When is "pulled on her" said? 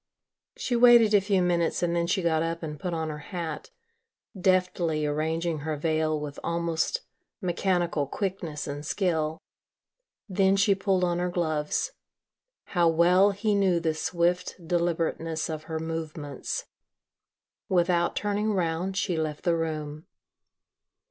10.73-11.29